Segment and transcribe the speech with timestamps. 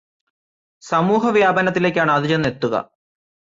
[0.83, 2.75] സമൂഹവ്യാപനത്തിലേക്കാണ് അതു ചെന്നെത്തുക.